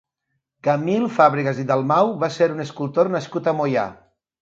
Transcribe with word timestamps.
Camil 0.67 1.05
Fàbregas 1.19 1.61
i 1.65 1.67
Dalmau 1.73 2.11
va 2.25 2.33
ser 2.41 2.51
un 2.57 2.67
escultor 2.67 3.15
nascut 3.19 3.55
a 3.55 3.59
Moià. 3.63 3.89